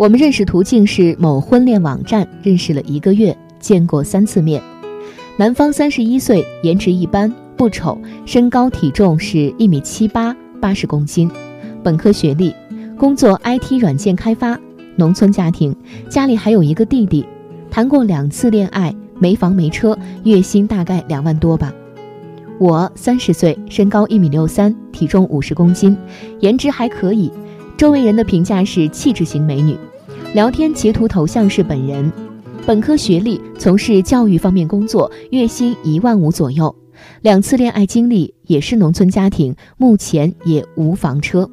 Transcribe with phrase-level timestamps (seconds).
[0.00, 4.62] 我们认识途径是某婚恋网站，认识了一个月，见过三次面。
[5.36, 11.30] 男方三十一岁，颜值一般。”不丑，身高体重是一米七八，八十公斤，
[11.84, 12.54] 本科学历，
[12.96, 14.58] 工作 IT 软件开发，
[14.96, 15.76] 农村家庭，
[16.08, 17.26] 家里还有一个弟弟，
[17.70, 21.70] 谈过两次恋爱，没房没车，月薪大概两万多吧。
[22.58, 25.94] 我三十岁，身高一米六三，体重五十公斤，
[26.38, 27.30] 颜值还可以，
[27.76, 29.76] 周围人的评价是气质型美女，
[30.32, 32.10] 聊天截图头像是本人，
[32.64, 36.72] 本科学历，从事教育方面工作，月薪一万五左右。
[37.20, 41.50] 两次恋爱经历也是农村家庭，目前也无房车。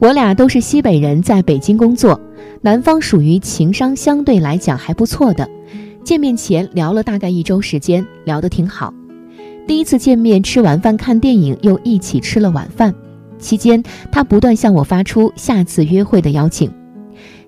[0.00, 2.20] 我俩都是西北人，在北京工作。
[2.60, 5.48] 男方属于情商相对来讲还不错的。
[6.04, 8.92] 见面前聊了大概一周时间，聊得挺好。
[9.66, 12.94] 第一次见面吃完饭看电影，又一起吃了晚饭。
[13.38, 16.70] 期间他不断向我发出下次约会的邀请。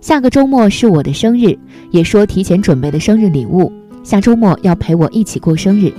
[0.02, 1.56] 下个周末是我的生日，
[1.92, 5.92] 也说提前准备的生日礼物，下周末要陪我一起过生日。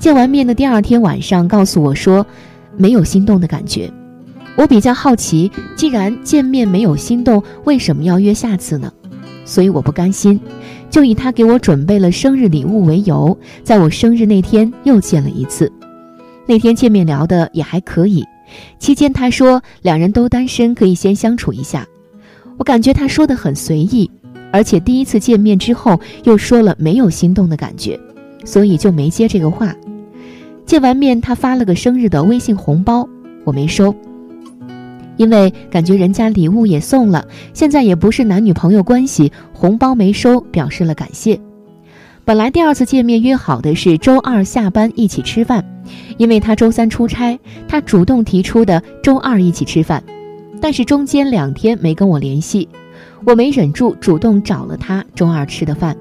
[0.00, 2.26] 见完面的第二天晚上，告诉我说
[2.76, 3.88] 没有心动的感觉。
[4.56, 8.92] 我比较好奇，既然见面没有心动，为什么要约下次呢？
[9.44, 10.40] 所以我不甘心，
[10.90, 15.72] 就以他给我准备了生日礼物为由，在我生日那天又见了一次。
[16.46, 18.24] 那天见面聊的也还可以，
[18.80, 21.86] 期间他说两人都单身，可以先相处一下。
[22.60, 24.08] 我感觉他说的很随意，
[24.52, 27.98] 而且第一次见面之后又说了没有心动的感觉，
[28.44, 29.74] 所以就没接这个话。
[30.66, 33.08] 见完面，他发了个生日的微信红包，
[33.44, 33.94] 我没收，
[35.16, 41.40] 因为感觉人家礼物也送了，现在也不是男女朋友关系，红包没收，表示了感谢。
[42.26, 45.64] 本来第二次见面约好的是周二下班一起吃饭，
[46.18, 50.04] 因为他周三出差，他主动提出的周二一起吃饭，
[50.60, 52.68] 但是中间两天没跟我联系，
[53.24, 55.96] 我没忍住主动找了他周二吃的饭。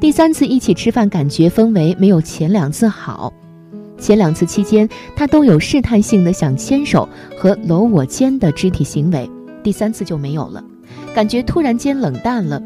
[0.00, 3.32] 第三次一起吃饭，感觉氛围没有前两次好。
[3.96, 7.08] 前两次期间，他都有试探性的想牵手
[7.38, 9.30] 和搂我肩的肢体行为，
[9.62, 10.62] 第三次就没有了，
[11.14, 12.60] 感觉突然间冷淡了。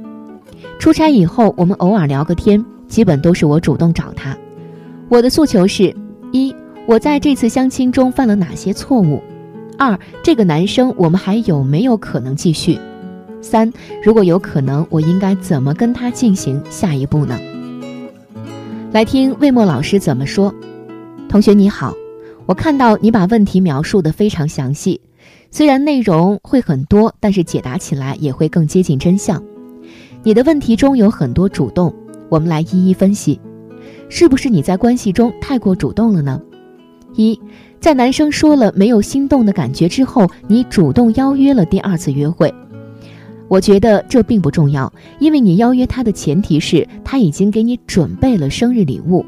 [0.78, 4.36] 出差以后，我们偶尔聊个天，基本都是我主动找他。
[5.08, 5.94] 我的诉求是：
[6.32, 6.54] 一，
[6.86, 9.22] 我在这次相亲中犯了哪些错误？
[9.78, 12.78] 二，这个男生我们还有没有可能继续？
[13.40, 13.72] 三，
[14.02, 17.38] 如果有可能，我应该怎么跟他进行下一步呢？
[18.90, 20.52] 来听魏墨老师怎么说。
[21.28, 21.94] 同学你好，
[22.44, 25.00] 我看到你把问题描述的非常详细，
[25.52, 29.40] 虽然内容会很多，但是解答起来也会更接近真相。
[30.24, 31.94] 你的问题中有很多主动，
[32.28, 33.40] 我们来一一分析，
[34.08, 36.42] 是不是你在关系中太过主动了呢？
[37.14, 37.40] 一，
[37.80, 42.52] 在男生说了没有心动的感觉之后，你主动邀约了第二次约会，
[43.48, 49.24] 我觉得这并不重要，因为你邀约他的前提是他已经给你准备了生日礼物。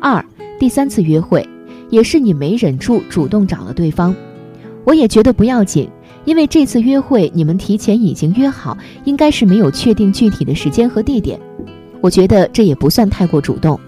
[0.00, 0.24] 二。
[0.58, 1.46] 第三次约会，
[1.90, 4.16] 也是你没忍住主动找了对方，
[4.84, 5.86] 我也觉得不要紧，
[6.24, 8.74] 因为这次约会你们提前已经约好，
[9.04, 11.38] 应该是没有确定具体的时间和地点，
[12.00, 13.78] 我觉得这也不算太过主动，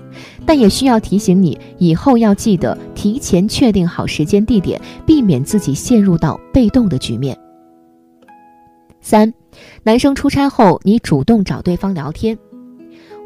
[0.47, 7.37] 但也需要提醒你，以后要记得提前确定好时间地点，避免自己陷入到被动的局面。
[9.01, 9.33] 三，
[9.85, 12.37] 男生出差后，你主动找对方聊天。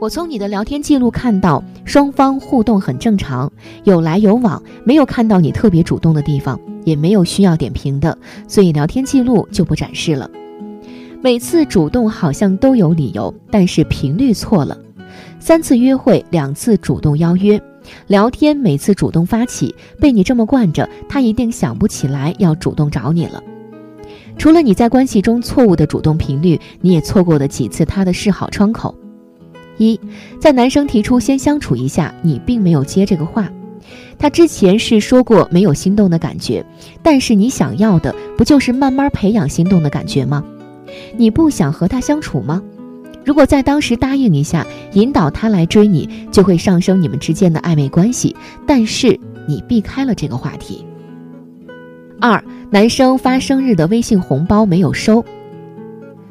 [0.01, 3.51] 我从你的聊天记录看到，双方互动很正常，
[3.85, 8.17] 有来有往，没有看到你特别主动的地方，也没有需要点评的，
[8.49, 10.29] 所以聊天记录就不展示了。
[11.21, 14.77] 每次主动好像都有理由，但是频率错了。
[15.45, 17.61] 三次约会，两次主动邀约，
[18.07, 23.43] 聊天每次主动发起，被你这么惯着，他一定想不起来要主动找你了。
[24.39, 28.95] 除了你在关系中错误的主动频率，你也错过了几次他的示好窗口。
[29.79, 29.99] 一，
[30.41, 33.51] 在男生提出先相处一下，你并没有接这个话。
[34.17, 36.65] 他之前是说过没有心动的感觉，
[37.03, 40.45] 但是你想要的不就是慢慢培养心动的感觉吗？
[41.17, 42.63] 你不想和他相处吗？
[43.25, 48.35] 如果在当时答应一下，引导他来追你，就会上升你们之间的暧昧关系。
[48.67, 50.85] 但是你避开了这个话题。
[52.21, 55.25] 二，男生发生日的微信红包没有收，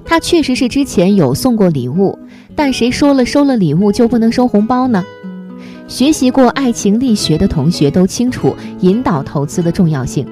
[0.05, 2.17] 他确实是之前有送过礼物。
[2.55, 5.03] 但谁说了收了礼物就不能收红包呢？
[5.87, 10.25] 学习过爱情力学的同学都清楚引导投资的重要性。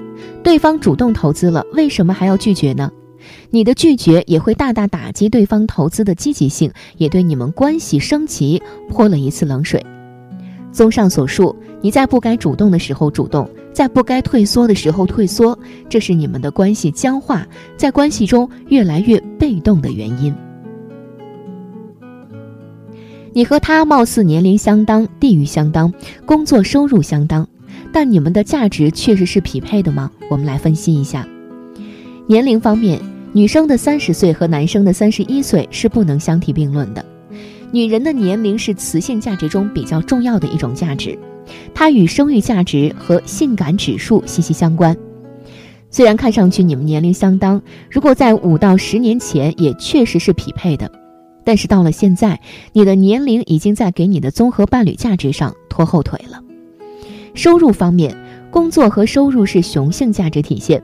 [0.44, 2.92] 对方主动投资了，为什么还要拒绝呢？
[3.50, 9.86] 你的拒绝也会大大打击对方投资的积极性，也对你们关系升级泼了一次冷水。
[10.72, 15.58] 综上所述，你在不该主动的时候主动，在不该退缩的时候退缩，
[15.90, 20.34] 这是你们的关系僵化，在关系中越来越被动的原因。
[23.34, 25.94] 你和他貌似年龄相当，地域相当，
[26.26, 27.48] 工作收入相当，
[27.92, 30.12] 但你们的价值确实是匹配的吗？
[30.30, 31.28] 我们来分析一下。
[32.28, 33.00] 年龄方面，
[33.32, 37.06] 女生的三十岁和男生的三十一岁是不能相提并论的。
[37.72, 41.18] 女人的年龄是雌性价值中比较重要的一种价值，
[41.74, 44.98] 它与生育价值和性感指数息息相关。
[45.92, 50.92] 虽然看上去你们年龄相当，如果在五到十年前也确实是匹配的。
[51.44, 52.40] 但是到了现在，
[52.74, 56.40] 你的年龄已经在给你的综合伴侣价值上拖后腿了。
[57.34, 58.16] 收入方面，
[58.52, 60.84] 工作和收入是雄性价值体现，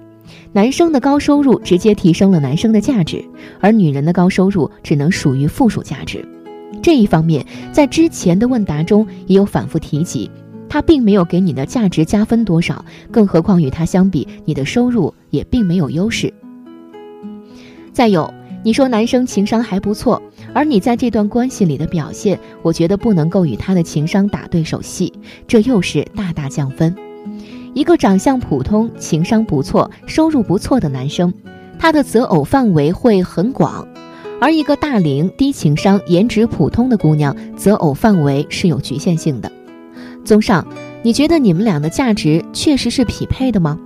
[0.52, 3.24] 男生的高收入直接提升了男生的价值，
[3.60, 6.26] 而女人的高收入只能属于附属价值。
[6.82, 10.30] 这一方面在之前的问答中也有反复提及，
[10.70, 16.34] 他并没有给你的价值加分多少，更何况与他相比，你的收入也并没有优势。
[17.94, 18.32] 再有，
[18.64, 20.22] 你说男生情商还不错。
[20.54, 25.12] 而你在这段关系里的表现，我觉得不能够与他的情商打对手戏，
[25.48, 26.96] 这又是大大降分。
[27.76, 31.32] 一个长相普通、情商不错、收入不错的男生，
[31.78, 33.86] 他的择偶范围会很广；
[34.40, 39.52] 而一个大龄、低情商、颜值普通的姑娘，择偶范围是有局限性的。
[40.24, 40.66] 综上，
[41.04, 43.78] 你觉得你们俩的价值确实是匹配的吗？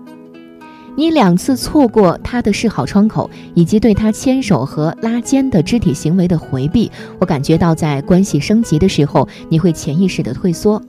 [0.95, 10.79] 你两次错过他的示好窗口，以及对他牵手和拉肩的肢体行为的回避，我感觉到在关系升级的时候，你会潜意识的退缩。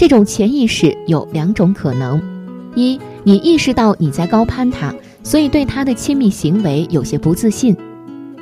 [0.00, 2.18] 这种潜意识有两种可能：
[2.74, 7.74] 一，你意识到你在高攀他，所以对他的亲密行为有些不自信；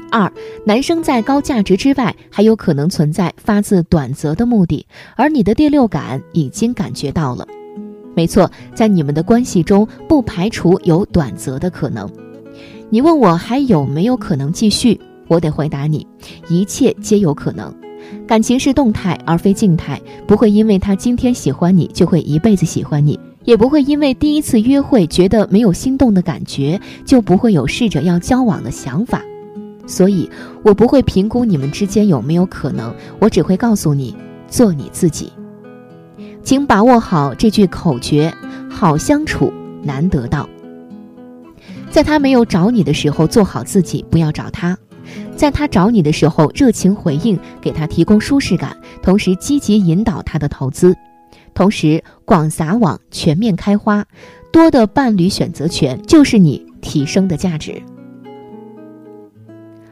[0.09, 0.33] 二，
[0.65, 7.45] 男生在高价值之外，还有可能存在发自短则的目的，而你的第六感已经感觉到了。
[8.15, 12.09] 没错，在你们的关系中，不排除有短则的可能。
[12.89, 16.07] 你问我还有没有可能继续，我得回答你，
[16.49, 17.75] 一切皆有可能。
[18.27, 29.23] 感情是动态而非静态，不会因为他今天喜欢你就会一辈子喜欢你，也不会因为第一次约会觉得没有心动的感觉就不会有试着要交往的想法。
[29.87, 30.31] 所以，
[30.63, 34.15] 我不会评估你们之间有没有可能，我只会告诉你，
[34.47, 35.33] 做你自己。
[36.43, 38.33] 请把握好这句口诀：
[38.69, 40.49] 好相处难得到。
[41.91, 44.75] 在他没有找你的时候，做好自己，不要找他；
[45.39, 50.97] 在他找你的时候，热情回应，给他提供舒适感，同时积极引导他的投资，
[51.55, 54.05] 同时广撒网，全面开花，
[54.53, 57.81] 多的伴侣选择权就是你提升的价值。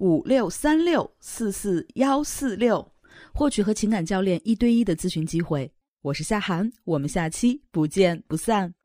[0.00, 2.90] 五六三六四四幺四六，
[3.34, 5.70] 获取和情感教练一对一的咨询机会。
[6.00, 8.79] 我是夏涵，我们下期不见不散。